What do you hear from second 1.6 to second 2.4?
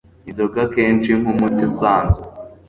usanzwe